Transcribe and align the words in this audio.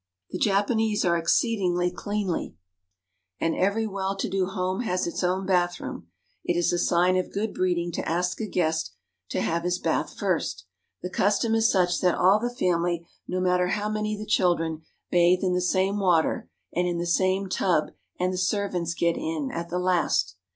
The 0.31 0.39
Japanese 0.39 1.05
are 1.05 1.15
exceedingly 1.15 1.91
cleanly, 1.91 2.55
and 3.39 3.55
every 3.55 3.85
well 3.85 4.15
to 4.15 4.27
do 4.27 4.47
home 4.47 4.81
has 4.81 5.05
its 5.05 5.23
own 5.23 5.45
bathroom. 5.45 6.07
It 6.43 6.57
is 6.57 6.73
a 6.73 6.79
sign 6.79 7.17
of 7.17 7.31
good 7.31 7.53
breed 7.53 7.77
ing 7.77 7.91
to 7.91 8.09
ask 8.09 8.41
a 8.41 8.47
guest 8.47 8.95
to 9.29 9.41
have 9.41 9.61
his 9.61 9.77
bath 9.77 10.17
first. 10.17 10.65
The 11.03 11.11
custom 11.11 11.53
is 11.53 11.71
such 11.71 12.01
that 12.01 12.15
all 12.17 12.39
the 12.39 12.49
family, 12.49 13.05
no 13.27 13.39
matter 13.39 13.67
how 13.67 13.89
many 13.89 14.17
the 14.17 14.25
children, 14.25 14.81
bathe 15.11 15.43
in 15.43 15.53
the 15.53 15.61
same 15.61 15.99
water 15.99 16.49
and 16.73 16.87
in 16.87 16.97
the 16.97 17.05
same 17.05 17.47
tub 17.47 17.91
and 18.19 18.33
the 18.33 18.39
servants 18.39 18.95
get 18.95 19.17
in 19.17 19.51
at 19.53 19.69
the 19.69 19.77
last. 19.77 20.35